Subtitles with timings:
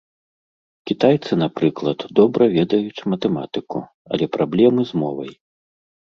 [0.91, 3.77] Кітайцы, напрыклад, добра ведаюць матэматыку,
[4.17, 5.31] але праблемы з мовай.